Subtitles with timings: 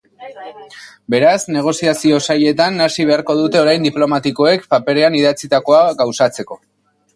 [1.13, 6.63] Beraz, negoziazio zailetan hasi beharko dute orain diplomatikoek, paperean idatzitakoa gauzatzeko.